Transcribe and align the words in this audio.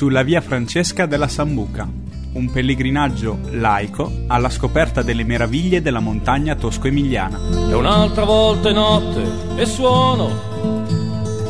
sulla 0.00 0.22
via 0.22 0.40
Francesca 0.40 1.04
della 1.04 1.28
Sambuca, 1.28 1.86
un 2.32 2.50
pellegrinaggio 2.50 3.38
laico 3.50 4.10
alla 4.28 4.48
scoperta 4.48 5.02
delle 5.02 5.24
meraviglie 5.24 5.82
della 5.82 6.00
montagna 6.00 6.54
tosco-emiliana. 6.54 7.68
E 7.68 7.74
un'altra 7.74 8.24
volta 8.24 8.70
è 8.70 8.72
notte 8.72 9.22
e 9.56 9.66
suono, 9.66 10.86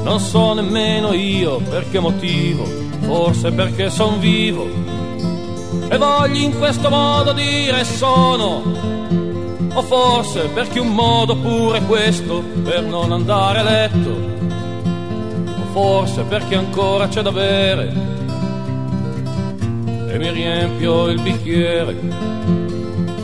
non 0.02 0.18
so 0.18 0.52
nemmeno 0.55 1.12
io 1.12 1.59
per 1.59 1.88
che 1.92 2.00
motivo, 2.00 2.64
forse 3.02 3.52
perché 3.52 3.88
son 3.88 4.18
vivo 4.18 4.66
e 5.88 5.96
voglio 5.96 6.38
in 6.38 6.59
questo 6.59 6.91
modo 6.91 7.32
dire 7.32 7.84
sono. 7.84 8.64
O 9.74 9.82
forse 9.82 10.48
perché 10.48 10.80
un 10.80 10.92
modo 10.92 11.37
pure 11.37 11.82
questo 11.82 12.42
per 12.64 12.82
non 12.82 13.12
andare 13.12 13.59
a 13.60 13.62
letto 13.62 14.38
forse 15.73 16.24
perché 16.24 16.56
ancora 16.56 17.06
c'è 17.06 17.23
da 17.23 17.30
bere 17.30 18.10
e 20.10 20.19
mi 20.19 20.32
riempio 20.32 21.09
il 21.09 21.23
bicchiere. 21.23 21.96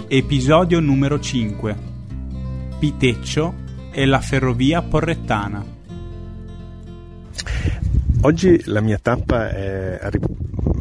Episodio 0.06 0.78
numero 0.78 1.18
5 1.18 1.76
Piteccio 2.78 3.54
e 3.90 4.06
la 4.06 4.20
ferrovia 4.20 4.82
porrettana. 4.82 5.64
Oggi 8.20 8.62
la 8.66 8.80
mia 8.80 8.98
tappa 9.02 9.50
è 9.50 9.98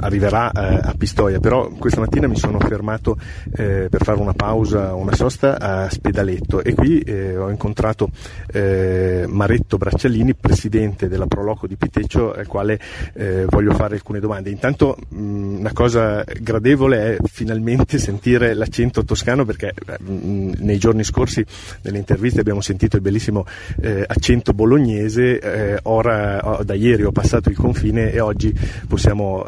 arriverà 0.05 0.51
eh, 0.51 0.79
a 0.83 0.93
Pistoia, 0.97 1.39
però 1.39 1.69
questa 1.69 1.99
mattina 1.99 2.27
mi 2.27 2.37
sono 2.37 2.59
fermato 2.59 3.17
eh, 3.55 3.87
per 3.89 4.03
fare 4.03 4.19
una 4.19 4.33
pausa, 4.33 4.93
una 4.93 5.13
sosta 5.15 5.59
a 5.59 5.89
Spedaletto 5.89 6.63
e 6.63 6.73
qui 6.73 6.99
eh, 6.99 7.35
ho 7.35 7.49
incontrato 7.49 8.09
eh, 8.51 9.25
Maretto 9.27 9.77
Braccialini, 9.77 10.35
presidente 10.35 11.07
della 11.07 11.25
Proloco 11.25 11.67
di 11.67 11.75
Piteccio, 11.75 12.33
al 12.33 12.47
quale 12.47 12.79
eh, 13.13 13.45
voglio 13.49 13.73
fare 13.73 13.95
alcune 13.95 14.19
domande. 14.19 14.49
Intanto 14.49 14.95
mh, 15.09 15.57
una 15.59 15.73
cosa 15.73 16.23
gradevole 16.23 17.15
è 17.15 17.17
finalmente 17.25 17.97
sentire 17.99 18.53
l'accento 18.53 19.03
toscano 19.03 19.43
perché 19.43 19.73
mh, 19.99 20.53
nei 20.59 20.77
giorni 20.77 21.03
scorsi 21.03 21.43
nelle 21.81 21.97
interviste 21.97 22.39
abbiamo 22.39 22.61
sentito 22.61 22.95
il 22.95 23.01
bellissimo 23.01 23.45
eh, 23.81 24.03
accento 24.07 24.53
bolognese, 24.53 25.79
ora 25.83 26.59
da 26.63 26.73
ieri 26.73 27.03
ho 27.03 27.11
passato 27.11 27.49
il 27.49 27.55
confine 27.55 28.11
e 28.11 28.19
oggi 28.19 28.53
possiamo 28.87 29.45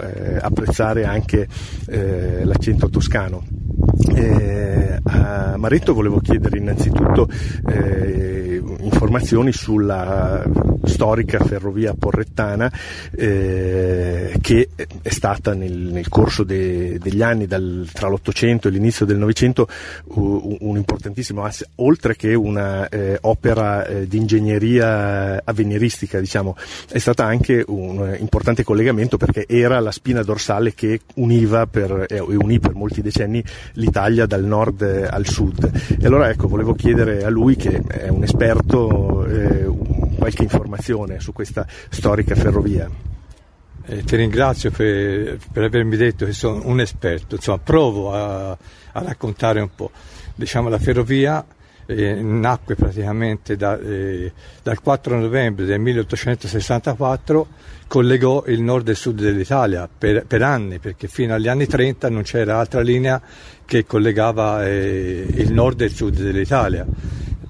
apprezzare 0.47 1.05
anche 1.05 1.47
eh, 1.87 2.43
l'accento 2.43 2.89
toscano. 2.89 3.43
Eh, 4.15 4.99
a 5.03 5.55
Maretto 5.57 5.93
volevo 5.93 6.19
chiedere 6.19 6.57
innanzitutto 6.57 7.29
eh, 7.67 8.61
informazioni 8.79 9.51
sulla 9.51 10.43
storica 10.87 11.39
ferrovia 11.39 11.93
porrettana 11.97 12.71
eh, 13.11 14.37
che 14.41 14.69
è 15.01 15.09
stata 15.09 15.53
nel, 15.53 15.73
nel 15.73 16.09
corso 16.09 16.43
de, 16.43 16.97
degli 16.99 17.21
anni 17.21 17.47
dal, 17.47 17.87
tra 17.91 18.07
l'Ottocento 18.07 18.67
e 18.67 18.71
l'inizio 18.71 19.05
del 19.05 19.17
Novecento 19.17 19.67
un, 20.15 20.57
un, 20.59 20.77
importantissimo 20.77 21.43
asse, 21.43 21.69
oltre 21.75 22.15
che 22.15 22.33
un'opera 22.33 23.85
eh, 23.85 24.01
eh, 24.01 24.07
di 24.07 24.17
ingegneria 24.17 25.41
avveniristica, 25.43 26.19
diciamo, 26.19 26.55
è 26.89 26.97
stata 26.97 27.25
anche 27.25 27.63
un 27.67 28.15
importante 28.19 28.63
collegamento 28.63 29.17
perché 29.17 29.45
era 29.47 29.79
la 29.79 29.91
spina 29.91 30.21
dorsale 30.23 30.73
che 30.73 31.01
univa 31.15 31.65
per, 31.65 32.05
e 32.09 32.19
unì 32.19 32.59
per 32.59 32.73
molti 32.73 33.01
decenni 33.01 33.43
l'Italia 33.73 34.25
dal 34.25 34.43
nord 34.43 34.81
al 34.81 35.25
sud. 35.25 35.71
E 35.99 36.05
allora 36.05 36.29
ecco, 36.29 36.47
volevo 36.47 36.73
chiedere 36.73 37.23
a 37.23 37.29
lui, 37.29 37.55
che 37.55 37.81
è 37.87 38.07
un 38.09 38.23
esperto, 38.23 39.25
eh, 39.25 39.65
qualche 40.27 40.43
informazione 40.43 41.19
su 41.21 41.31
questa 41.31 41.65
storica 41.89 42.35
ferrovia. 42.35 42.89
Eh, 43.85 44.03
ti 44.03 44.17
ringrazio 44.17 44.71
per, 44.71 45.37
per, 45.53 45.63
avermi 45.63 45.95
detto 45.95 46.25
che 46.25 46.33
sono 46.33 46.61
un 46.65 46.81
esperto, 46.81 47.35
insomma 47.35 47.59
provo 47.59 48.11
a, 48.11 48.49
a 48.49 49.01
raccontare 49.01 49.61
un 49.61 49.69
po'. 49.73 49.91
Diciamo 50.35 50.67
la 50.67 50.79
ferrovia 50.79 51.45
eh, 51.85 52.15
nacque 52.15 52.75
praticamente 52.75 53.55
da, 53.55 53.79
eh, 53.79 54.33
dal 54.61 54.81
4 54.81 55.17
novembre 55.17 55.63
del 55.63 55.79
1864, 55.79 57.47
collegò 57.87 58.43
il 58.47 58.61
nord 58.61 58.89
e 58.89 58.91
il 58.91 58.97
sud 58.97 59.21
dell'Italia 59.21 59.87
per, 59.87 60.25
per 60.25 60.41
anni, 60.41 60.79
perché 60.79 61.07
fino 61.07 61.33
agli 61.33 61.47
anni 61.47 61.67
30 61.67 62.09
non 62.09 62.23
c'era 62.23 62.59
altra 62.59 62.81
linea 62.81 63.21
che 63.63 63.85
collegava 63.85 64.67
eh, 64.67 65.25
il 65.25 65.53
nord 65.53 65.79
e 65.79 65.85
il 65.85 65.93
sud 65.93 66.19
dell'Italia. 66.19 66.85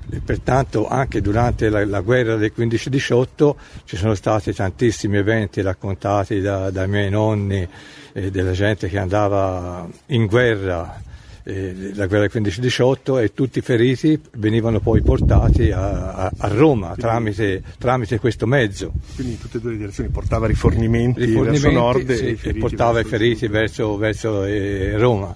E 0.10 0.22
pertanto 0.22 0.88
anche 0.88 1.22
durante 1.22 1.70
la, 1.70 1.86
la 1.86 2.02
guerra 2.02 2.36
del 2.38 2.54
15-18 2.56 3.56
ci 3.84 3.98
sono 3.98 4.16
stati 4.16 4.54
tantissimi 4.54 5.18
eventi 5.18 5.62
raccontati 5.62 6.40
da, 6.40 6.70
dai 6.72 6.88
miei 6.88 7.10
nonni 7.10 7.68
e 8.14 8.32
della 8.32 8.54
gente 8.54 8.88
che 8.88 8.98
andava 8.98 9.88
in 10.08 10.26
guerra 10.26 11.02
eh, 11.48 11.94
la 11.96 12.08
guerra 12.08 12.28
del 12.28 12.44
15-18 12.44 13.24
e 13.24 13.34
tutti 13.34 13.60
i 13.60 13.62
feriti 13.62 14.20
venivano 14.34 14.82
poi 14.82 15.02
portati 15.02 15.72
a, 15.72 16.12
a, 16.12 16.32
a 16.38 16.48
Roma 16.50 16.94
tramite, 16.98 17.64
tramite, 17.78 18.20
questo 18.20 18.46
mezzo. 18.46 18.92
Quindi 19.16 19.34
in 19.34 19.40
tutte 19.40 19.58
e 19.58 19.62
due 19.62 19.72
le 19.72 19.78
direzioni 19.78 20.10
portava 20.10 20.46
rifornimenti, 20.46 21.24
rifornimenti 21.24 21.62
verso 21.62 21.80
nord 21.80 22.14
sì, 22.14 22.26
e, 22.26 22.50
e 22.50 22.54
portava 22.56 23.00
i 23.00 23.06
feriti 23.06 23.48
verso, 23.48 23.96
verso 23.96 24.44
eh, 24.44 24.98
Roma. 24.98 25.34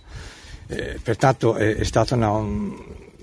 Eh, 0.68 1.00
pertanto 1.02 1.56
è, 1.56 1.78
è 1.78 1.84
stata 1.84 2.16
una, 2.16 2.32
un, 2.32 2.76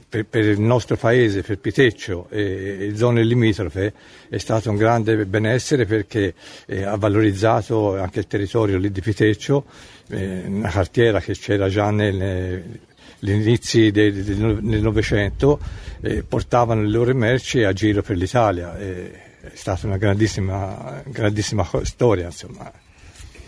per, 0.09 0.25
per, 0.27 0.45
il 0.45 0.61
nostro 0.61 0.97
paese, 0.97 1.43
per 1.43 1.59
Piteccio 1.59 2.27
e, 2.31 2.89
e, 2.89 2.97
zone 2.97 3.23
limitrofe, 3.23 3.93
è 4.29 4.39
stato 4.39 4.71
un 4.71 4.77
grande 4.77 5.27
benessere 5.27 5.85
perché 5.85 6.35
eh, 6.67 6.85
ha 6.85 6.97
valorizzato 6.97 7.97
anche 7.97 8.21
il 8.21 8.27
territorio 8.27 8.79
lì 8.79 8.91
di 8.91 9.01
Piteccio, 9.01 9.65
eh, 10.09 10.45
una 10.47 10.71
cartiera 10.71 11.21
che 11.21 11.35
c'era 11.35 11.69
già 11.69 11.91
nelle, 11.91 12.81
inizi 13.21 13.91
del, 13.91 14.15
del 14.15 14.81
Novecento, 14.81 15.61
eh, 16.01 16.23
portavano 16.23 16.83
le 16.83 16.89
loro 16.89 17.15
merci 17.15 17.63
a 17.63 17.73
giro 17.73 18.03
per 18.03 18.17
l'Italia. 18.17 18.77
è 18.79 19.11
stata 19.53 19.87
una 19.87 19.99
grandissima, 19.99 21.03
grandissima 21.07 21.69
storia. 21.83 22.27
Insomma. 22.27 22.87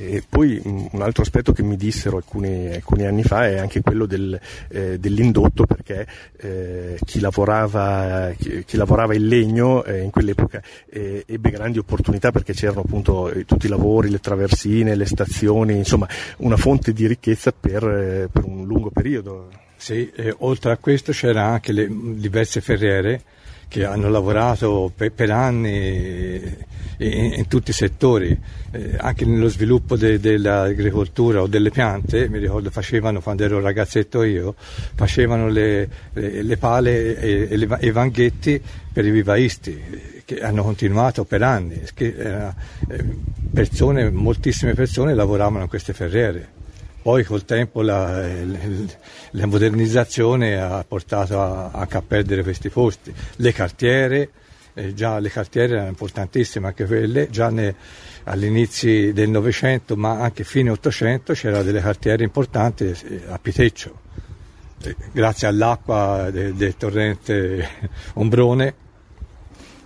E 0.03 0.23
poi 0.27 0.59
un 0.65 1.03
altro 1.03 1.23
aspetto 1.23 1.53
che 1.53 1.63
mi 1.63 1.77
dissero 1.77 2.17
alcuni, 2.17 2.73
alcuni 2.73 3.05
anni 3.05 3.23
fa 3.23 3.47
è 3.47 3.59
anche 3.59 3.83
quello 3.83 4.07
del, 4.07 4.41
eh, 4.69 4.99
dell'indotto 4.99 5.67
perché 5.67 6.07
eh, 6.39 6.99
chi, 7.05 7.21
lavorava, 7.21 8.33
chi, 8.39 8.65
chi, 8.65 8.79
lavorava, 8.79 9.15
il 9.15 9.27
legno 9.27 9.85
eh, 9.85 10.01
in 10.01 10.09
quell'epoca 10.09 10.63
eh, 10.89 11.25
ebbe 11.27 11.51
grandi 11.51 11.77
opportunità 11.77 12.31
perché 12.31 12.55
c'erano 12.55 12.81
appunto 12.81 13.31
eh, 13.31 13.45
tutti 13.45 13.67
i 13.67 13.69
lavori, 13.69 14.09
le 14.09 14.21
traversine, 14.21 14.95
le 14.95 15.05
stazioni, 15.05 15.77
insomma 15.77 16.09
una 16.39 16.57
fonte 16.57 16.95
di 16.95 17.07
ricchezza 17.07 17.53
per, 17.53 17.85
eh, 17.87 18.29
per 18.33 18.45
un 18.45 18.65
lungo 18.67 18.89
periodo. 18.89 19.51
Sì, 19.77 20.11
oltre 20.39 20.73
a 20.73 20.77
questo 20.77 21.13
c'erano 21.13 21.53
anche 21.53 21.73
le 21.73 21.89
diverse 21.89 22.61
ferriere 22.61 23.23
che 23.71 23.85
hanno 23.85 24.09
lavorato 24.09 24.91
per, 24.95 25.13
per 25.13 25.31
anni 25.31 26.43
in, 26.97 27.35
in, 27.37 27.47
tutti 27.47 27.71
i 27.71 27.73
settori, 27.73 28.37
eh, 28.73 28.97
anche 28.99 29.25
nello 29.25 29.49
sviluppo 29.49 29.97
de, 29.97 30.19
dell'agricoltura 30.19 31.41
o 31.41 31.47
delle 31.47 31.71
piante, 31.71 32.29
mi 32.29 32.39
ricordo 32.39 32.71
facevano 32.71 33.21
quando 33.21 33.45
ero 33.45 33.61
ragazzetto 33.61 34.25
io, 34.25 34.57
facevano 34.59 35.49
le, 35.49 35.89
le, 36.15 36.43
le 36.43 36.57
pale 36.57 37.17
e, 37.17 37.49
e, 37.49 37.69
i 37.87 37.91
vanghetti 37.93 38.61
per 38.93 39.07
i 39.07 39.11
vivaisti 39.11 39.81
che 40.25 40.41
hanno 40.41 40.65
continuato 40.65 41.25
per 41.25 41.43
anni, 41.43 41.81
che, 41.95 42.07
eh, 42.09 43.05
persone, 43.53 44.11
moltissime 44.11 44.75
persone 44.75 45.15
lavoravano 45.15 45.63
in 45.63 45.69
queste 45.69 45.93
ferriere. 45.93 46.59
Poi 47.03 47.25
col 47.25 47.45
tempo 47.45 47.81
la, 47.81 48.29
la 49.31 49.47
modernizzazione 49.47 50.61
ha 50.61 50.85
portato 50.87 51.41
a, 51.41 51.71
anche 51.73 51.97
a 51.97 52.03
perdere 52.03 52.43
questi 52.43 52.69
posti. 52.69 53.13
Le 53.37 53.53
cartiere, 53.53 54.31
eh, 54.75 54.93
già 54.93 55.19
le 55.19 55.31
cartiere 55.31 55.75
erano 55.75 55.89
importantissime 55.89 56.67
anche 56.67 56.85
quelle, 56.85 57.31
già 57.31 57.51
all'inizio 58.25 59.13
del 59.15 59.31
Novecento 59.31 59.97
ma 59.97 60.21
anche 60.21 60.45
fine 60.45 60.71
Ottocento 60.71 61.33
c'erano 61.33 61.63
delle 61.63 61.81
cartiere 61.81 62.23
importanti 62.23 62.85
eh, 62.85 63.23
a 63.29 63.39
Piteccio. 63.39 64.09
Eh, 64.83 64.97
grazie 65.13 65.47
all'acqua 65.47 66.29
de, 66.31 66.55
del 66.55 66.77
torrente 66.77 67.69
Ombrone 68.15 68.89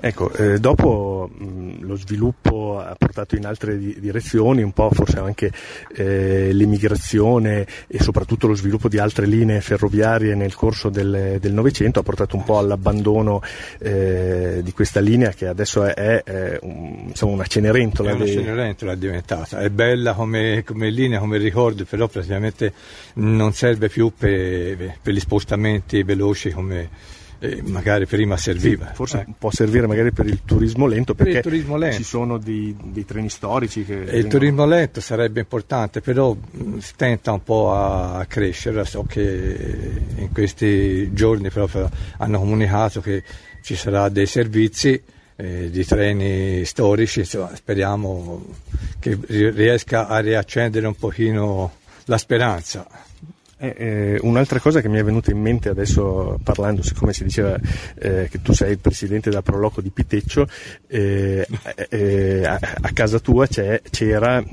Ecco, 0.06 0.30
eh, 0.34 0.58
dopo 0.58 1.30
mh, 1.34 1.76
lo 1.80 1.96
sviluppo 1.96 2.78
ha 2.78 2.94
portato 2.94 3.36
in 3.36 3.46
altre 3.46 3.78
di- 3.78 3.98
direzioni, 3.98 4.62
un 4.62 4.72
po' 4.72 4.90
forse 4.92 5.18
anche 5.18 5.50
eh, 5.96 6.52
l'emigrazione 6.52 7.66
e 7.86 8.02
soprattutto 8.02 8.46
lo 8.46 8.54
sviluppo 8.54 8.88
di 8.88 8.98
altre 8.98 9.24
linee 9.24 9.62
ferroviarie 9.62 10.34
nel 10.34 10.54
corso 10.54 10.90
del 10.90 11.40
Novecento 11.40 12.00
ha 12.00 12.02
portato 12.02 12.36
un 12.36 12.44
po' 12.44 12.58
all'abbandono 12.58 13.40
eh, 13.78 14.60
di 14.62 14.72
questa 14.74 15.00
linea 15.00 15.30
che 15.30 15.46
adesso 15.46 15.84
è, 15.84 15.94
è, 15.94 16.22
è 16.22 16.58
un, 16.60 17.04
insomma, 17.06 17.32
una 17.32 17.46
cenerentola. 17.46 18.10
È 18.10 18.12
una 18.12 18.24
dei... 18.24 18.34
cenerentola 18.34 18.92
è 18.92 18.96
diventata, 18.98 19.60
è 19.60 19.70
bella 19.70 20.12
come, 20.12 20.64
come, 20.66 20.90
linea, 20.90 21.18
come 21.18 21.38
ricordo, 21.38 21.86
però 21.86 22.08
praticamente 22.08 22.74
non 23.14 23.54
serve 23.54 23.88
più 23.88 24.12
per, 24.14 24.98
per 25.00 25.14
gli 25.14 25.20
spostamenti 25.20 26.02
veloci 26.02 26.50
come 26.50 26.90
e 27.44 27.62
magari 27.62 28.06
prima 28.06 28.38
serviva. 28.38 28.87
Sì, 28.88 28.94
forse 28.94 29.19
eh. 29.29 29.32
può 29.37 29.50
servire 29.50 29.87
magari 29.87 30.12
per 30.12 30.26
il 30.26 30.41
turismo 30.46 30.87
lento 30.87 31.14
perché 31.14 31.43
turismo 31.43 31.76
lento. 31.76 31.96
ci 31.99 32.05
sono 32.05 32.38
dei, 32.38 32.75
dei, 32.82 33.05
treni 33.05 33.29
storici 33.29 33.85
che... 33.85 33.93
il 33.93 34.26
turismo 34.29 34.64
lento 34.64 35.02
sarebbe 35.02 35.41
importante, 35.41 36.00
però 36.00 36.35
stenta 36.79 37.32
un 37.32 37.43
po' 37.43 37.75
a 37.75 38.25
crescere, 38.26 38.87
so 38.87 39.05
che 39.06 39.93
in 40.17 40.32
questi 40.32 41.12
giorni 41.12 41.50
proprio 41.50 41.91
hanno 42.17 42.38
comunicato 42.38 43.02
che 43.02 43.23
ci 43.62 43.76
saranno 43.76 44.08
dei 44.08 44.26
servizi 44.26 45.02
eh, 45.37 45.69
di 45.70 45.85
treni 45.85 46.64
storici, 46.64 47.20
insomma, 47.20 47.55
speriamo 47.55 48.43
che 48.99 49.19
riesca 49.26 50.06
a 50.06 50.19
riaccendere 50.20 50.87
un 50.87 50.94
pochino 50.94 51.73
la 52.06 52.17
speranza. 52.17 52.87
Eh, 53.64 53.75
eh, 53.78 54.19
un'altra 54.20 54.61
cosa 54.61 54.82
che 54.82 54.90
mi 54.90 54.99
è 54.99 55.02
venuta 55.05 55.31
in 55.31 55.40
mente 55.40 55.70
adesso 55.70 56.38
parlando, 56.43 56.82
siccome 56.82 57.14
si 57.14 57.25
diceva 57.25 57.58
eh, 57.94 58.28
che 58.31 58.43
tu 58.43 58.52
sei 58.52 58.72
il 58.72 58.78
presidente 58.78 59.31
della 59.31 59.40
Proloco 59.40 59.81
di 59.81 59.90
Piteccio, 59.90 60.46
eh, 60.87 61.46
eh, 61.88 62.44
a, 62.44 62.58
a, 62.61 62.93
casa 62.93 63.19
tua 63.20 63.46
c'era 63.46 64.44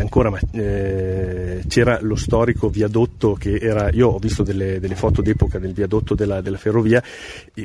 ancora, 0.00 0.30
ma 0.30 0.38
eh, 0.52 1.62
c'era 1.66 1.98
lo 2.00 2.14
storico 2.14 2.68
viadotto 2.68 3.34
che 3.34 3.56
era, 3.56 3.90
io 3.90 4.08
ho 4.08 4.18
visto 4.18 4.42
delle, 4.42 4.78
delle 4.78 4.94
foto 4.94 5.20
d'epoca 5.20 5.58
del 5.58 5.72
viadotto 5.72 6.14
della, 6.14 6.40
della 6.40 6.58
ferrovia, 6.58 7.02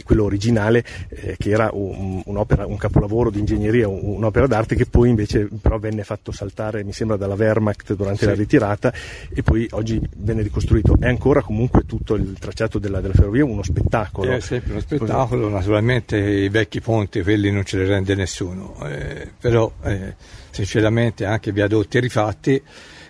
quello 0.03 0.23
originale, 0.23 0.83
eh, 1.09 1.35
che 1.37 1.49
era 1.51 1.69
un, 1.73 2.21
un 2.25 2.77
capolavoro 2.77 3.29
di 3.29 3.39
ingegneria, 3.39 3.87
un, 3.87 3.99
un'opera 4.03 4.47
d'arte 4.47 4.75
che 4.75 4.85
poi 4.85 5.09
invece 5.09 5.47
però 5.61 5.77
venne 5.77 6.03
fatto 6.03 6.31
saltare, 6.31 6.83
mi 6.83 6.93
sembra, 6.93 7.17
dalla 7.17 7.35
Wehrmacht 7.35 7.93
durante 7.93 8.21
sì. 8.21 8.25
la 8.25 8.33
ritirata 8.33 8.93
e 9.31 9.43
poi 9.43 9.67
oggi 9.71 10.01
venne 10.17 10.41
ricostruito. 10.41 10.95
È 10.99 11.07
ancora 11.07 11.41
comunque 11.41 11.85
tutto 11.85 12.15
il 12.15 12.35
tracciato 12.39 12.79
della, 12.79 13.01
della 13.01 13.13
ferrovia 13.13 13.45
uno 13.45 13.63
spettacolo. 13.63 14.31
È 14.31 14.39
sempre 14.39 14.71
uno 14.71 14.81
spettacolo, 14.81 15.49
naturalmente 15.49 16.17
i 16.17 16.49
vecchi 16.49 16.81
ponti, 16.81 17.21
quelli 17.21 17.51
non 17.51 17.65
ce 17.65 17.77
li 17.77 17.85
rende 17.85 18.15
nessuno, 18.15 18.75
eh, 18.87 19.29
però 19.39 19.71
eh, 19.83 20.15
sinceramente 20.59 21.25
anche 21.25 21.53
viadotti 21.53 21.99
rifatti 21.99 22.61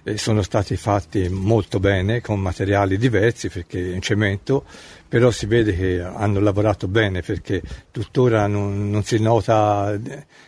eh, 0.04 0.18
sono 0.18 0.44
stati 0.44 0.76
fatti 0.78 1.28
molto 1.30 1.80
bene 1.80 2.22
con 2.22 2.40
materiali 2.40 2.98
diversi 2.98 3.50
perché 3.50 3.80
in 3.80 4.02
cemento 4.02 4.66
però 5.08 5.32
si 5.32 5.48
vede 5.48 5.76
che 5.76 6.00
hanno 6.00 6.40
lavorato 6.40 6.88
bene 6.88 7.22
perché 7.22 7.62
tuttora 7.90 8.46
non, 8.46 8.92
non 8.92 9.04
si 9.04 9.20
nota 9.20 10.00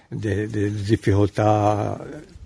delle 0.07 0.71
difficoltà 0.71 1.99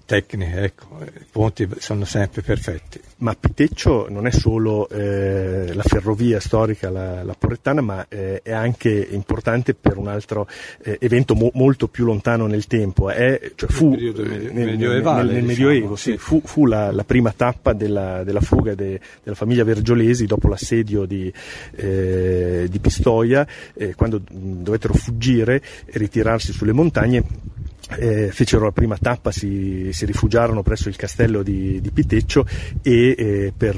tecniche, 0.05 0.61
ecco, 0.61 0.99
i 1.03 1.25
ponti 1.29 1.67
sono 1.77 2.05
sempre 2.05 2.41
perfetti. 2.41 2.99
Ma 3.17 3.35
Piteccio 3.37 4.07
non 4.09 4.27
è 4.27 4.31
solo 4.31 4.87
eh, 4.89 5.73
la 5.73 5.83
ferrovia 5.83 6.39
storica, 6.39 6.89
la, 6.89 7.23
la 7.23 7.35
Porrettana, 7.37 7.81
ma 7.81 8.05
eh, 8.07 8.41
è 8.41 8.51
anche 8.51 8.89
importante 9.11 9.73
per 9.73 9.97
un 9.97 10.07
altro 10.07 10.47
eh, 10.83 10.97
evento 11.01 11.33
mo- 11.33 11.51
molto 11.53 11.87
più 11.87 12.05
lontano 12.05 12.45
nel 12.45 12.67
tempo. 12.67 13.09
È, 13.09 13.51
cioè 13.55 13.69
fu, 13.69 13.89
nel, 13.89 14.13
nel, 14.13 14.51
nel, 14.53 14.77
nel 14.77 14.77
diciamo, 14.77 15.45
Medioevo, 15.45 15.95
sì, 15.95 16.11
sì. 16.11 16.17
Fu, 16.17 16.41
fu 16.43 16.65
la, 16.65 16.91
la, 16.91 17.03
prima 17.03 17.33
tappa 17.35 17.73
della, 17.73 18.23
della 18.23 18.41
fuga 18.41 18.75
de, 18.75 18.99
della 19.23 19.35
famiglia 19.35 19.63
Vergiolesi 19.63 20.25
dopo 20.25 20.47
l'assedio 20.47 21.05
di, 21.05 21.31
eh, 21.75 22.67
di 22.69 22.79
Pistoia, 22.79 23.47
eh, 23.73 23.95
quando 23.95 24.21
dovettero 24.29 24.93
fuggire 24.93 25.61
e 25.85 25.97
ritirarsi 25.97 26.51
sulle 26.51 26.73
montagne 26.73 27.23
eh, 27.97 28.31
fecero 28.31 28.65
la 28.65 28.71
prima 28.71 28.97
tappa, 28.97 29.31
si, 29.31 29.89
si, 29.91 30.05
rifugiarono 30.05 30.63
presso 30.63 30.89
il 30.89 30.95
castello 30.95 31.43
di, 31.43 31.79
di 31.81 31.91
Piteccio 31.91 32.45
e 32.81 33.15
eh, 33.17 33.53
per, 33.55 33.75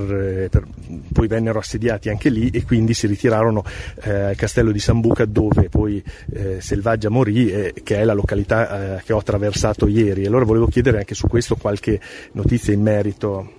per, 0.49 0.65
poi 1.11 1.27
vennero 1.27 1.59
assediati 1.59 2.09
anche 2.09 2.29
lì 2.29 2.49
e 2.49 2.63
quindi 2.63 2.93
si 2.93 3.07
ritirarono 3.07 3.63
eh, 4.03 4.11
al 4.11 4.35
castello 4.35 4.71
di 4.71 4.79
Sambuca 4.79 5.25
dove 5.25 5.69
poi 5.69 6.03
eh, 6.33 6.61
Selvaggia 6.61 7.09
morì, 7.09 7.49
eh, 7.49 7.73
che 7.83 7.97
è 7.97 8.03
la 8.03 8.13
località 8.13 8.97
eh, 8.97 9.03
che 9.03 9.13
ho 9.13 9.17
attraversato 9.17 9.87
ieri. 9.87 10.25
Allora 10.25 10.45
volevo 10.45 10.67
chiedere 10.67 10.99
anche 10.99 11.15
su 11.15 11.27
questo 11.27 11.55
qualche 11.55 11.99
notizia 12.33 12.73
in 12.73 12.81
merito. 12.81 13.56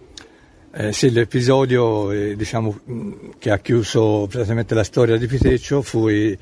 Eh, 0.80 0.92
sì, 0.92 1.10
l'episodio 1.10 2.12
eh, 2.12 2.36
diciamo, 2.36 2.78
che 3.40 3.50
ha 3.50 3.58
chiuso 3.58 4.28
praticamente 4.30 4.76
la 4.76 4.84
storia 4.84 5.16
di 5.16 5.26
Piteccio 5.26 5.82
fu 5.82 6.06
il 6.06 6.38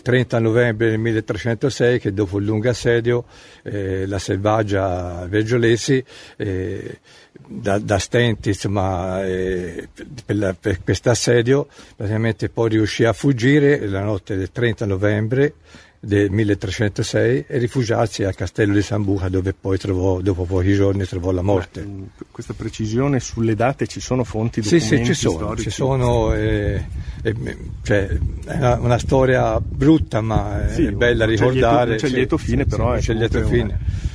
30 0.00 0.38
novembre 0.38 0.90
del 0.90 1.00
1306 1.00 1.98
che 1.98 2.14
dopo 2.14 2.38
il 2.38 2.44
lungo 2.44 2.68
assedio 2.68 3.24
eh, 3.64 4.06
la 4.06 4.20
selvaggia 4.20 5.26
Vergiolesi 5.26 6.00
eh, 6.36 7.00
da, 7.44 7.80
da, 7.80 7.98
stenti 7.98 8.50
insomma, 8.50 9.26
eh, 9.26 9.88
per, 10.26 10.56
per 10.60 10.84
questo 10.84 11.10
assedio 11.10 11.66
praticamente 11.96 12.50
poi 12.50 12.68
riuscì 12.68 13.02
a 13.02 13.12
fuggire 13.12 13.84
la 13.88 14.04
notte 14.04 14.36
del 14.36 14.52
30 14.52 14.86
novembre 14.86 15.54
del 16.04 16.32
1306 16.32 17.44
e 17.46 17.58
rifugiarsi 17.58 18.24
al 18.24 18.34
castello 18.34 18.74
di 18.74 18.82
Sambuca 18.82 19.28
dove 19.28 19.54
poi 19.54 19.78
trovò, 19.78 20.20
dopo 20.20 20.44
pochi 20.44 20.74
giorni 20.74 21.04
trovò 21.04 21.30
la 21.30 21.42
morte. 21.42 21.82
Beh, 21.82 22.24
questa 22.32 22.54
precisione 22.54 23.20
sulle 23.20 23.54
date 23.54 23.86
ci 23.86 24.00
sono 24.00 24.24
fonti 24.24 24.60
documenti 24.60 24.84
Sì, 24.84 24.96
sì, 24.96 25.04
ci 25.04 25.14
sono, 25.14 25.36
storici. 25.36 25.62
ci 25.62 25.70
sono 25.70 26.34
eh, 26.34 26.84
eh, 27.22 27.56
cioè, 27.82 28.08
è 28.08 28.56
una, 28.56 28.78
una, 28.80 28.98
storia 28.98 29.60
brutta 29.60 30.20
ma 30.20 30.64
sì, 30.66 30.86
è 30.86 30.90
bella 30.90 31.24
ricordare. 31.24 31.90
Non 31.90 31.98
c'è 31.98 32.08
lieto 32.08 32.36
fine 32.36 32.66
però. 32.66 32.88
Non 32.88 32.98
c'è 32.98 33.14
lieto 33.14 33.40
fine. 33.46 33.62
Una 33.62 34.10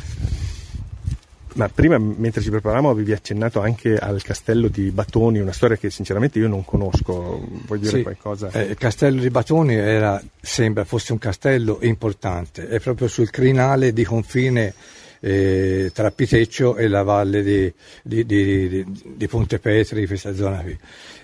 ma 1.57 1.69
prima, 1.69 1.97
mentre 1.97 2.41
ci 2.41 2.49
preparavamo, 2.49 2.89
avevi 2.89 3.11
accennato 3.13 3.59
anche 3.59 3.97
al 3.97 4.21
castello 4.21 4.67
di 4.67 4.91
Batoni, 4.91 5.39
una 5.39 5.51
storia 5.51 5.75
che 5.75 5.89
sinceramente 5.89 6.37
io 6.37 6.47
non 6.47 6.63
conosco. 6.63 7.43
Vuoi 7.65 7.79
dire 7.79 7.97
sì, 7.97 8.03
qualcosa? 8.03 8.51
Eh, 8.51 8.61
il 8.61 8.77
castello 8.77 9.19
di 9.21 9.29
Batoni 9.29 9.73
era, 9.73 10.21
sembra 10.39 10.85
fosse 10.85 11.13
un 11.13 11.17
castello 11.17 11.79
importante, 11.81 12.67
è 12.67 12.79
proprio 12.79 13.07
sul 13.07 13.31
crinale 13.31 13.91
di 13.91 14.03
confine 14.03 14.73
eh, 15.19 15.89
tra 15.93 16.11
Piteccio 16.11 16.75
e 16.75 16.87
la 16.87 17.01
valle 17.01 17.41
di, 17.41 17.73
di, 18.03 18.25
di, 18.25 18.85
di 19.15 19.27
Ponte 19.27 19.57
Petri, 19.57 20.05
questa 20.05 20.35
zona 20.35 20.61
qui. 20.61 20.77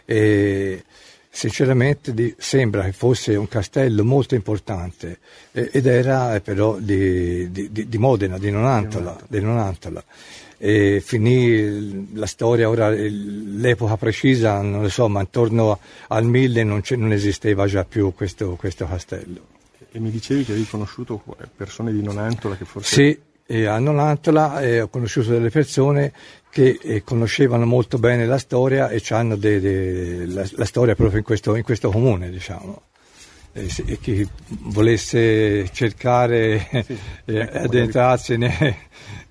E, 0.05 0.83
sinceramente 1.35 2.13
di, 2.13 2.33
sembra 2.37 2.83
che 2.83 2.91
fosse 2.91 3.35
un 3.35 3.47
castello 3.47 4.05
molto 4.05 4.35
importante 4.35 5.17
eh, 5.51 5.67
ed 5.73 5.87
era 5.87 6.35
eh, 6.35 6.41
però 6.41 6.77
di, 6.77 7.51
di, 7.51 7.89
di, 7.89 7.97
Modena, 7.97 8.37
di 8.37 8.51
Nonantola. 8.51 9.19
Di 9.27 9.41
Nonantola. 9.41 10.03
E 10.59 11.01
finì 11.03 12.13
la 12.13 12.27
storia, 12.27 12.69
ora 12.69 12.89
l'epoca 12.89 13.97
precisa, 13.97 14.61
non 14.61 14.83
lo 14.83 14.89
so, 14.89 15.09
ma 15.09 15.21
intorno 15.21 15.79
al 16.09 16.23
1000 16.23 16.63
non, 16.63 16.81
non 16.97 17.11
esisteva 17.11 17.65
già 17.65 17.83
più 17.83 18.13
questo, 18.13 18.55
questo, 18.55 18.85
castello. 18.85 19.41
E 19.91 19.99
mi 19.99 20.11
dicevi 20.11 20.45
che 20.45 20.51
avevi 20.51 20.67
conosciuto 20.67 21.21
persone 21.55 21.91
di 21.91 22.01
Nonantola 22.03 22.55
che 22.55 22.65
forse... 22.65 22.93
Sì, 22.93 23.19
e 23.45 23.65
a 23.65 23.77
Nonantola 23.79 24.61
eh, 24.61 24.81
ho 24.81 24.87
conosciuto 24.87 25.29
delle 25.29 25.49
persone 25.49 26.11
che 26.49 26.79
eh, 26.81 27.03
conoscevano 27.03 27.65
molto 27.65 27.97
bene 27.97 28.25
la 28.25 28.37
storia 28.37 28.89
e 28.89 29.01
hanno 29.09 29.35
de, 29.35 29.59
de, 29.59 30.25
la, 30.27 30.47
la, 30.51 30.65
storia 30.65 30.95
proprio 30.95 31.17
in 31.17 31.23
questo, 31.23 31.55
in 31.55 31.63
questo 31.63 31.89
comune, 31.89 32.29
diciamo. 32.29 32.81
E, 33.53 33.69
se, 33.69 33.83
e 33.85 33.99
chi 33.99 34.27
volesse 34.47 35.67
cercare 35.71 36.67
sì, 36.85 36.97
eh, 37.25 37.39
addentrarsi 37.41 38.37
ne, 38.37 38.77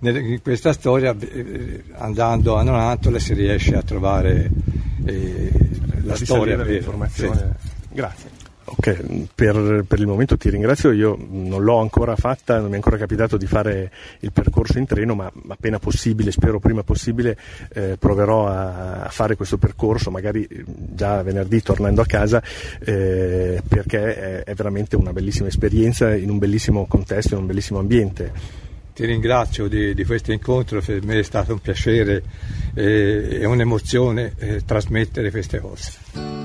ne, 0.00 0.19
in 0.19 0.42
questa 0.42 0.73
storia, 0.73 1.16
eh, 1.19 1.85
andando 1.92 2.57
a 2.57 2.62
Nonantola 2.62 3.19
si 3.19 3.35
riesce 3.35 3.76
a 3.76 3.83
trovare 3.83 4.50
eh, 5.04 5.50
la, 6.02 6.11
la 6.11 6.16
storia. 6.16 6.62
L'informazione. 6.62 7.57
Sì. 7.61 7.71
Grazie. 7.95 8.31
Ok, 8.75 9.26
per, 9.35 9.85
per, 9.87 9.99
il 9.99 10.07
momento 10.07 10.38
ti 10.38 10.49
ringrazio, 10.49 10.93
io 10.93 11.14
non 11.29 11.62
l'ho 11.62 11.79
ancora 11.79 12.17
fatta, 12.17 12.57
non 12.57 12.67
mi 12.67 12.73
è 12.73 12.76
ancora 12.76 12.97
capitato 12.97 13.37
di 13.37 13.47
fare 13.47 13.93
il 14.21 14.33
percorso 14.33 14.79
in 14.79 14.87
treno, 14.87 15.14
ma 15.14 15.31
appena 15.49 15.79
possibile, 15.79 16.31
spero 16.31 16.59
prima 16.59 16.83
possibile, 16.83 17.37
eh, 17.75 17.97
proverò 17.99 18.47
a, 18.47 19.02
a, 19.02 19.09
fare 19.11 19.37
questo 19.37 19.59
percorso, 19.59 20.11
magari 20.11 20.49
già 20.64 21.23
venerdì 21.23 21.61
tornando 21.61 22.00
a 22.00 22.07
casa, 22.07 22.43
eh, 22.81 23.62
perché 23.69 24.17
è, 24.17 24.45
è 24.45 24.55
veramente 24.55 24.97
una 24.97 25.12
bellissima 25.12 25.49
esperienza 25.49 26.14
in 26.14 26.31
un 26.31 26.38
bellissimo 26.38 26.87
contesto, 26.87 27.35
in 27.35 27.41
un 27.41 27.47
bellissimo 27.47 27.79
ambiente. 27.79 28.33
Ti 28.95 29.05
ringrazio 29.05 29.69
di, 29.69 29.93
di, 29.93 30.05
questo 30.05 30.33
incontro, 30.33 30.81
per 30.81 31.05
me 31.05 31.19
è 31.19 31.23
stato 31.23 31.52
un 31.52 31.61
piacere 31.61 32.23
eh, 32.75 33.38
e 33.41 33.45
un'emozione 33.45 34.33
eh, 34.38 34.64
trasmettere 34.64 35.31
queste 35.31 35.61
cose. 35.61 36.41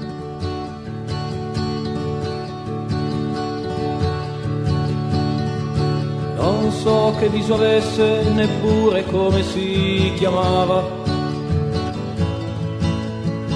So 6.78 7.14
che 7.20 7.28
viso 7.30 7.56
avesse, 7.56 8.24
neppure 8.34 9.04
come 9.06 9.44
si 9.44 10.14
chiamava. 10.16 10.84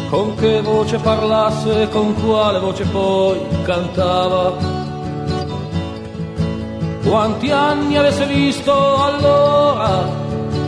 Con 0.10 0.36
che 0.36 0.62
voce 0.62 0.98
parlasse, 0.98 1.88
con 1.90 2.14
quale 2.22 2.60
voce 2.60 2.84
poi 2.86 3.40
cantava. 3.64 4.80
Quanti 7.04 7.52
anni 7.52 7.98
avesse 7.98 8.26
visto 8.26 8.74
allora, 9.04 10.04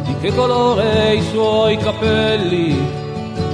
di 0.03 0.15
che 0.17 0.33
colore 0.33 1.15
i 1.15 1.21
suoi 1.31 1.77
capelli, 1.77 3.01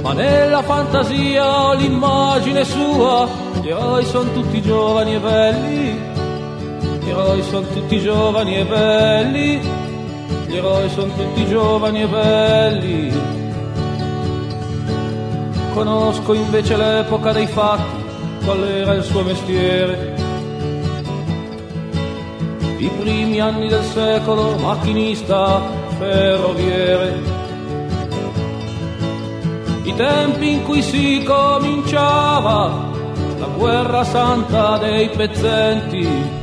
ma 0.02 0.12
nella 0.12 0.62
fantasia 0.62 1.66
ho 1.66 1.74
l'immagine 1.74 2.64
sua, 2.64 3.28
gli 3.60 3.68
eroi 3.68 4.04
sono 4.04 4.32
tutti 4.32 4.62
giovani 4.62 5.14
e 5.14 5.18
belli, 5.18 6.09
gli 7.10 7.12
eroi 7.12 7.42
sono 7.42 7.66
tutti 7.66 7.98
giovani 7.98 8.56
e 8.56 8.64
belli, 8.64 9.60
gli 10.46 10.56
eroi 10.56 10.88
sono 10.90 11.12
tutti 11.12 11.44
giovani 11.46 12.02
e 12.02 12.06
belli. 12.06 13.12
Conosco 15.74 16.34
invece 16.34 16.76
l'epoca 16.76 17.32
dei 17.32 17.48
fatti, 17.48 18.04
qual 18.44 18.62
era 18.62 18.92
il 18.94 19.02
suo 19.02 19.22
mestiere. 19.22 20.14
I 22.78 22.90
primi 23.00 23.40
anni 23.40 23.66
del 23.66 23.82
secolo, 23.86 24.56
macchinista, 24.58 25.60
ferroviere 25.98 27.38
i 29.82 29.94
tempi 29.96 30.52
in 30.52 30.62
cui 30.62 30.82
si 30.82 31.24
cominciava 31.24 32.88
la 33.36 33.46
guerra 33.46 34.04
santa 34.04 34.78
dei 34.78 35.08
pezzenti. 35.08 36.39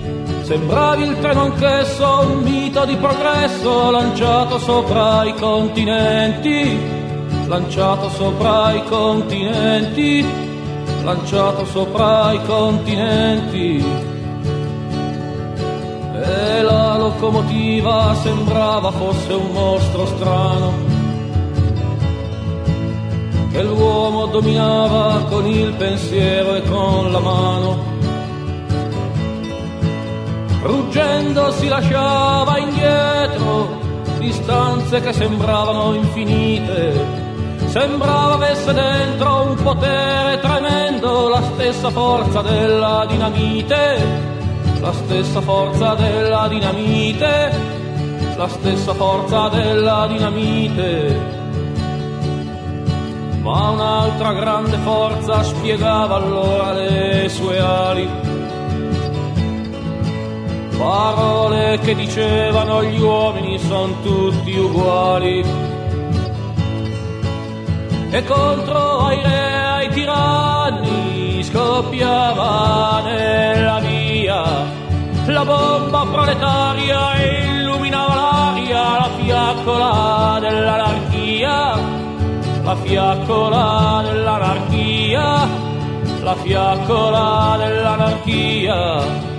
Sembravi 0.48 1.04
il 1.04 1.20
treno 1.20 1.42
anch'esso, 1.42 2.20
un 2.22 2.42
mito 2.42 2.86
di 2.86 2.96
progresso 2.96 3.92
lanciato 3.92 4.58
sopra 4.60 5.26
i 5.26 5.34
continenti, 5.34 6.80
lanciato 7.48 8.10
sopra 8.12 8.72
i 8.72 8.82
continenti, 8.86 10.26
lanciato 11.04 11.66
sopra 11.66 12.32
i 12.32 12.42
continenti. 12.46 13.86
E 16.14 16.62
la 16.62 16.98
locomotiva 16.98 18.16
sembrava 18.24 18.90
fosse 18.92 19.34
un 19.34 19.52
mostro 19.52 20.06
strano 20.06 20.72
che 23.52 23.64
l'uomo 23.64 24.28
dominava 24.28 25.26
con 25.30 25.46
il 25.46 25.74
pensiero 25.74 26.56
e 26.56 26.62
con 26.62 27.12
la 27.12 27.20
mano. 27.20 27.97
Ruggendo 30.62 31.52
si 31.52 31.68
lasciava 31.68 32.58
indietro 32.58 33.80
distanze 34.20 35.00
che 35.00 35.14
sembravano 35.14 35.94
infinite. 35.96 37.26
Sembrava 37.68 38.34
avesse 38.34 38.74
dentro 38.74 39.44
un 39.50 39.56
potere 39.56 40.40
tremendo, 40.40 41.30
la 41.30 41.42
stessa 41.42 41.90
forza 41.90 42.42
della 42.42 43.06
dinamite, 43.08 43.98
la 44.80 44.94
stessa 44.94 45.42
forza 45.42 45.94
della 45.94 46.48
dinamite, 46.48 47.52
la 48.36 48.48
stessa 48.48 48.94
forza 48.94 49.50
della 49.50 50.08
dinamite 50.08 51.36
ma 53.48 53.70
un'altra 53.70 54.34
grande 54.34 54.76
forza 54.80 55.42
spiegava 55.42 56.16
allora 56.16 56.74
le 56.74 57.30
sue 57.30 57.58
ali. 57.58 58.37
Parole 60.78 61.80
che 61.80 61.96
dicevano 61.96 62.84
gli 62.84 63.00
uomini 63.00 63.58
sono 63.60 63.94
tutti 64.02 64.58
uguali. 64.58 65.44
E 68.10 68.24
contro 68.24 69.00
ai 69.00 69.22
re, 69.22 69.54
ai 69.54 69.90
tiranni 69.90 71.44
scoppiava 71.44 73.02
nella 73.04 73.80
via 73.80 74.76
la 75.28 75.44
bomba 75.44 76.06
proletaria 76.06 77.14
e 77.16 77.48
illuminava 77.48 78.16
l'aria, 78.16 78.82
la 78.98 79.10
fiaccola 79.18 80.38
dell'anarchia 80.40 81.98
la 82.68 82.76
fiaccola 82.76 84.02
dell'anarchia, 84.04 85.48
la 86.22 86.36
fiaccola 86.36 87.56
dell'anarchia. 87.58 89.37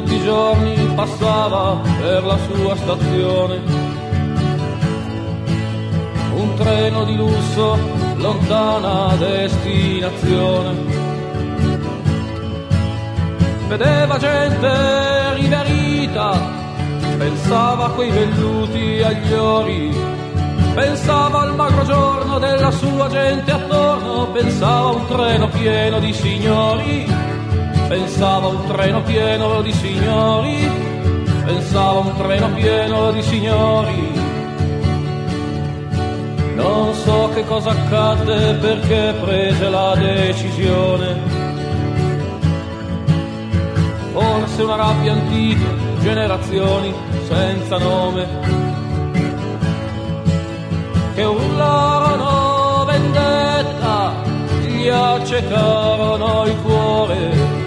Tutti 0.00 0.14
i 0.14 0.22
giorni 0.22 0.92
passava 0.94 1.78
per 2.00 2.24
la 2.24 2.38
sua 2.38 2.74
stazione, 2.74 3.60
un 6.34 6.54
treno 6.56 7.04
di 7.04 7.16
lusso, 7.16 7.78
lontana 8.16 9.14
destinazione. 9.16 10.98
Vedeva 13.68 14.16
gente 14.16 15.34
riverita 15.34 16.58
pensava 17.18 17.86
a 17.86 17.90
quei 17.90 18.10
velluti 18.10 19.02
agli 19.02 19.32
ori, 19.34 19.94
pensava 20.74 21.40
al 21.40 21.54
magro 21.54 21.84
giorno 21.84 22.38
della 22.38 22.70
sua 22.70 23.08
gente 23.10 23.50
attorno, 23.52 24.28
pensava 24.28 24.88
a 24.88 24.92
un 24.92 25.06
treno 25.06 25.48
pieno 25.48 25.98
di 25.98 26.14
signori, 26.14 27.29
pensava 27.90 28.46
a 28.46 28.50
un 28.50 28.66
treno 28.68 29.02
pieno 29.02 29.62
di 29.62 29.72
signori, 29.72 30.70
pensava 31.44 31.98
a 31.98 32.02
un 32.04 32.16
treno 32.16 32.48
pieno 32.54 33.10
di 33.10 33.20
signori. 33.20 34.12
Non 36.54 36.94
so 36.94 37.30
che 37.34 37.44
cosa 37.44 37.70
accadde 37.70 38.54
perché 38.54 39.12
prese 39.20 39.68
la 39.68 39.96
decisione. 39.96 41.18
Forse 44.12 44.62
una 44.62 44.76
rabbia 44.76 45.12
antica 45.12 45.66
generazioni 46.00 46.94
senza 47.26 47.76
nome 47.78 48.26
che 51.16 51.24
urlarono 51.24 52.84
vendetta, 52.84 54.12
gli 54.60 54.88
accecarono 54.88 56.44
il 56.46 56.56
cuore. 56.62 57.59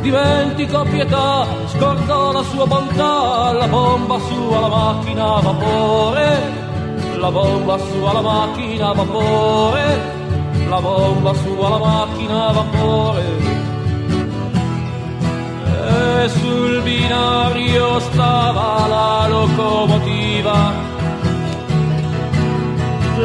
Dimentico 0.00 0.82
pietà, 0.84 1.46
scordò 1.66 2.32
la 2.32 2.42
sua 2.42 2.66
bontà, 2.66 3.52
la 3.52 3.68
bomba 3.68 4.18
sua 4.18 4.60
la 4.60 4.68
macchina 4.68 5.36
a 5.36 5.40
vapore, 5.40 6.28
la 7.16 7.30
bomba 7.30 7.78
sua 7.78 8.12
la 8.12 8.20
macchina 8.20 8.88
a 8.88 8.92
vapore, 8.94 10.00
la 10.68 10.80
bomba 10.80 11.34
sua 11.34 11.68
la 11.68 11.78
macchina 11.78 12.46
a 12.48 12.52
vapore 12.52 13.68
e 15.90 16.28
sul 16.28 16.82
binario 16.82 17.98
stava 18.00 18.86
la 18.86 19.26
locomotiva. 19.28 20.88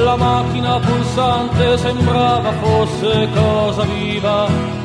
La 0.04 0.16
macchina 0.16 0.80
pulsante 0.80 1.78
sembrava 1.78 2.52
fosse 2.62 3.30
cosa 3.34 3.84
viva. 3.84 4.85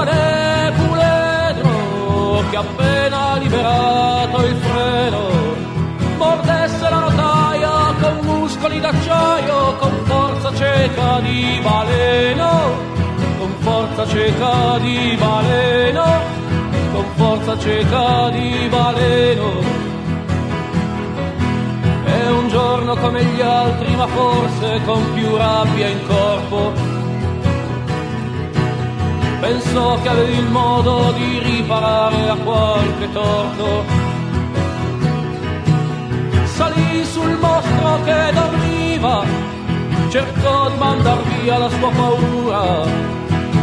Giovane 0.00 0.72
puledro 0.76 2.44
che 2.50 2.56
appena 2.56 3.36
liberato 3.36 4.44
il 4.46 4.56
freno 4.56 5.28
mordesse 6.16 6.88
la 6.88 6.98
rotaia 6.98 7.94
con 8.00 8.18
muscoli 8.22 8.80
d'acciaio, 8.80 9.76
con 9.76 9.92
forza 10.04 10.54
cieca 10.54 11.20
di 11.20 11.60
baleno 11.62 12.88
con 13.38 13.54
forza 13.60 14.06
cieca 14.06 14.78
di 14.78 15.16
baleno, 15.18 16.04
con 16.92 17.04
forza 17.14 17.58
cieca 17.58 18.28
di 18.28 18.68
baleno. 18.68 19.48
È 22.04 22.28
un 22.28 22.48
giorno 22.48 22.96
come 22.96 23.24
gli 23.24 23.40
altri, 23.40 23.96
ma 23.96 24.06
forse 24.06 24.80
con 24.84 25.14
più 25.14 25.36
rabbia 25.36 25.88
in 25.88 26.06
corpo. 26.06 26.89
Pensò 29.40 29.98
che 30.02 30.08
avevi 30.08 30.36
il 30.36 30.50
modo 30.50 31.12
di 31.12 31.38
riparare 31.38 32.28
a 32.28 32.36
qualche 32.36 33.10
torto. 33.10 33.84
Salì 36.44 37.04
sul 37.06 37.38
mostro 37.38 38.02
che 38.04 38.32
dormiva, 38.34 39.24
cercò 40.10 40.68
di 40.68 40.76
mandar 40.76 41.22
via 41.22 41.56
la 41.56 41.70
sua 41.70 41.90
paura 41.90 42.84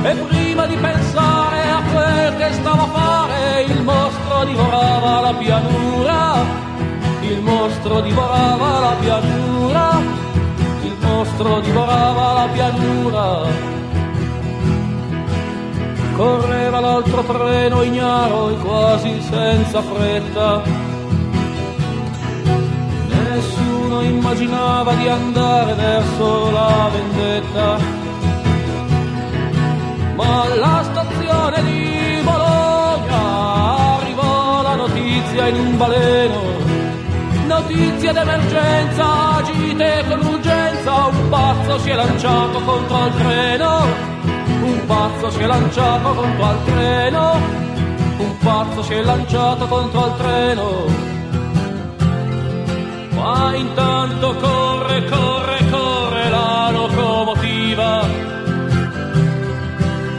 e 0.03 0.15
prima 0.15 0.65
di 0.65 0.75
pensare 0.77 1.69
a 1.69 1.81
quel 1.91 2.37
che 2.37 2.53
stava 2.53 2.83
a 2.83 2.87
fare 2.87 3.63
il 3.63 3.83
mostro 3.83 4.45
divorava 4.45 5.21
la 5.21 5.33
pianura, 5.33 6.45
il 7.21 7.41
mostro 7.41 8.01
divorava 8.01 8.79
la 8.79 8.95
pianura, 8.99 10.01
il 10.81 10.95
mostro 11.01 11.59
divorava 11.59 12.33
la 12.33 12.47
pianura. 12.51 13.76
Correva 16.17 16.79
l'altro 16.79 17.21
treno 17.21 17.83
ignaro 17.83 18.49
e 18.49 18.55
quasi 18.57 19.21
senza 19.21 19.83
fretta. 19.83 20.63
Nessuno 23.07 24.01
immaginava 24.01 24.93
di 24.95 25.07
andare 25.07 25.73
verso 25.75 26.49
la 26.49 26.89
vendetta. 26.91 27.77
Ma 30.15 30.41
alla 30.41 30.83
stazione 30.89 31.63
di 31.63 32.19
Bologna 32.23 33.97
arrivò 33.99 34.61
la 34.63 34.73
notizia 34.73 35.47
in 35.49 35.55
un 35.55 35.77
baleno, 35.77 36.41
notizie 37.45 38.11
d'emergenza, 38.11 39.35
agite 39.35 40.03
con 40.09 40.25
urgenza, 40.25 41.05
un 41.05 41.29
pazzo 41.29 41.77
si 41.77 41.89
è 41.91 41.93
lanciato 41.93 42.59
contro 42.61 43.05
il 43.05 43.13
treno, 43.13 44.06
un 44.61 44.85
pazzo 44.85 45.29
si 45.31 45.39
è 45.39 45.45
lanciato 45.45 46.13
contro 46.13 46.51
il 46.51 46.57
treno, 46.65 47.33
un 48.17 48.37
pazzo 48.39 48.83
si 48.83 48.93
è 48.93 49.01
lanciato 49.01 49.67
contro 49.67 50.05
il 50.05 50.13
treno. 50.17 50.85
Ma 53.15 53.55
intanto 53.55 54.35
corre, 54.35 55.03
corre, 55.05 55.69
corre 55.69 56.29
la 56.29 56.69
locomotiva. 56.71 58.05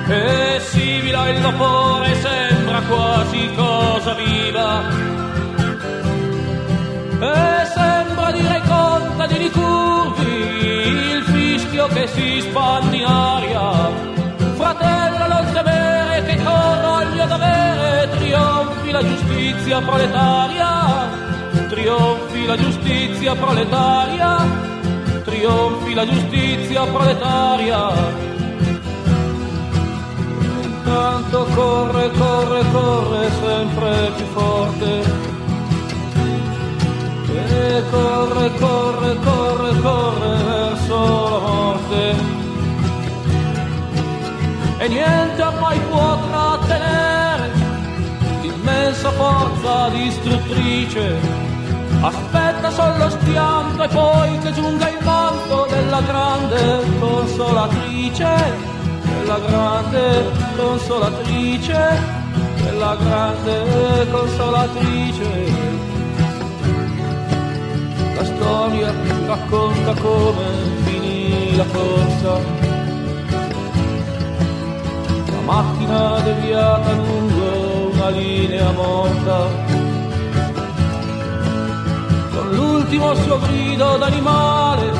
E 0.09 0.61
simila 0.61 1.29
il 1.29 1.41
vapore, 1.41 2.15
sembra 2.15 2.81
quasi 2.83 3.51
cosa 3.55 4.15
viva. 4.15 4.83
E 7.21 7.67
sembra 7.75 8.31
dire 8.33 8.63
contadini 8.67 9.51
curvi 9.51 10.79
il 11.17 11.23
fischio 11.25 11.87
che 11.89 12.07
si 12.07 12.41
spande 12.41 12.88
giustizia 19.79 19.81
proletaria 19.81 21.09
trionfi 21.69 22.47
la 22.47 22.57
giustizia 22.57 23.35
proletaria 23.35 24.47
trionfi 25.25 25.95
la 25.95 26.07
giustizia 26.07 26.85
proletaria 26.85 27.91
intanto 30.63 31.47
corre 31.55 32.11
corre 32.11 32.65
corre 32.73 33.31
sempre 33.41 34.13
più 34.17 34.27
forte 34.27 35.27
e 37.31 37.83
corre, 37.91 38.51
corre, 38.59 39.17
corre, 39.23 39.81
corre 39.81 40.43
verso 40.45 41.29
la 41.29 41.39
morte. 41.39 42.15
E 44.79 44.89
niente 44.89 45.45
mai 45.61 45.79
può 45.89 46.19
trattenere 46.31 47.18
l'immensa 48.89 49.11
forza 49.11 49.89
distruttrice. 49.91 51.17
Aspetta 52.01 52.71
solo 52.71 53.11
stianto 53.11 53.83
e 53.83 53.89
poi 53.89 54.39
che 54.39 54.53
giunga 54.53 54.89
il 54.89 54.99
manto 55.05 55.67
della 55.69 56.01
grande 56.01 56.85
consolatrice, 56.99 58.27
della 59.03 59.39
grande 59.41 60.31
consolatrice, 60.57 62.01
della 62.63 62.97
grande 62.97 64.11
consolatrice 64.11 65.77
storia 68.21 68.93
racconta 69.27 69.95
come 70.01 70.45
finì 70.85 71.57
la 71.57 71.65
corsa. 71.65 72.39
La 75.27 75.41
macchina 75.45 76.21
deviata 76.21 76.93
lungo 76.93 77.68
linea 78.11 78.71
morta. 78.73 79.47
Con 82.33 82.51
l'ultimo 82.51 83.15
suo 83.15 83.39
grido 83.41 83.97
d'animale, 83.97 84.91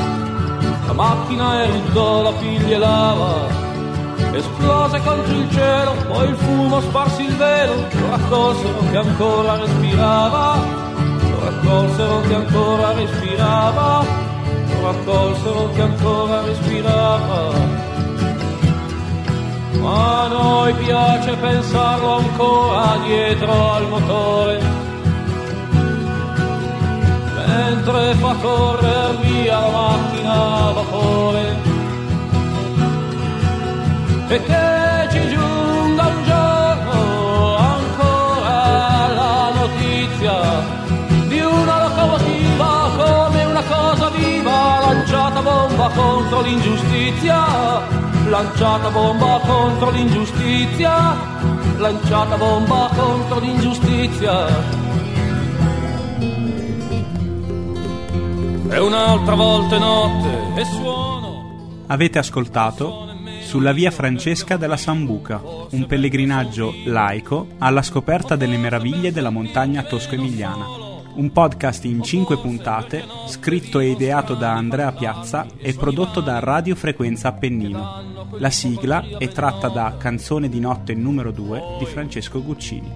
la 0.87 0.93
macchina 0.93 1.63
eruttò 1.63 2.23
la 2.23 2.31
piglia 2.33 2.77
lava. 2.77 3.67
Esplose 4.31 5.01
contro 5.01 5.33
il 5.33 5.51
cielo, 5.51 5.95
poi 6.07 6.29
il 6.29 6.35
fumo 6.35 6.81
sparsi 6.81 7.23
il 7.23 7.35
velo, 7.35 7.73
lo 7.73 8.09
raccolsero 8.09 8.79
che 8.91 8.97
ancora 8.97 9.55
respirava 9.57 10.87
raccolsero 11.49 12.21
che 12.21 12.33
ancora 12.33 12.93
respirava, 12.93 14.05
raccolsero 14.81 15.71
che 15.73 15.81
ancora 15.81 16.41
respirava. 16.41 17.88
Ma 19.81 20.23
a 20.23 20.27
noi 20.27 20.73
piace 20.73 21.35
pensarlo 21.35 22.17
ancora 22.17 22.97
dietro 23.05 23.71
al 23.73 23.87
motore, 23.87 24.61
mentre 27.47 28.13
fa 28.15 28.35
correre 28.41 29.17
via 29.21 29.59
la 29.59 29.69
macchina 29.69 30.33
a 30.67 30.71
vapore. 30.71 31.67
E 34.27 34.43
che 34.43 35.07
ci 35.11 35.27
giunga 35.29 36.05
un 36.05 36.23
giorno 36.23 37.55
ancora 37.55 39.07
la 39.13 39.51
notizia 39.55 40.77
lanciata 44.89 45.41
bomba 45.41 45.89
contro 45.95 46.41
l'ingiustizia, 46.41 47.48
lanciata 48.41 48.89
bomba 48.89 49.41
contro 49.45 49.89
l'ingiustizia, 49.89 51.13
lanciata 51.77 52.37
bomba 52.37 52.89
contro 52.95 53.39
l'ingiustizia. 53.39 54.47
E 58.71 58.79
un'altra 58.79 59.35
volta 59.35 59.77
notte 59.77 60.61
e 60.61 60.65
suono. 60.65 61.83
Avete 61.87 62.19
ascoltato 62.19 63.07
sulla 63.41 63.73
via 63.73 63.91
Francesca 63.91 64.55
della 64.55 64.77
Sambuca, 64.77 65.41
un 65.71 65.85
pellegrinaggio 65.85 66.73
laico 66.85 67.47
alla 67.57 67.81
scoperta 67.81 68.37
delle 68.37 68.57
meraviglie 68.57 69.11
della 69.11 69.31
montagna 69.31 69.83
tosco-emiliana 69.83 70.88
un 71.19 71.33
podcast 71.33 71.83
in 71.83 72.01
5 72.01 72.37
puntate, 72.37 73.03
scritto 73.27 73.79
e 73.79 73.89
ideato 73.89 74.35
da 74.35 74.53
Andrea 74.53 74.93
Piazza 74.93 75.45
e 75.57 75.73
prodotto 75.73 76.21
da 76.21 76.39
Radio 76.39 76.75
Frequenza 76.75 77.27
Appennino. 77.27 78.27
La 78.37 78.49
sigla 78.49 79.05
è 79.17 79.27
tratta 79.27 79.67
da 79.67 79.97
Canzone 79.99 80.47
di 80.47 80.61
notte 80.61 80.93
numero 80.93 81.31
2 81.31 81.61
di 81.77 81.85
Francesco 81.85 82.41
Guccini. 82.41 82.89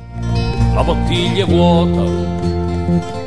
La 0.73 0.83
bottiglia 0.83 1.43
è 1.43 1.47
vuota 1.47 3.22